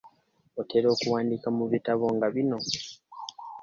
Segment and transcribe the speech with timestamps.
[0.61, 2.57] Otera okuwandiika mu bitabo nga bino?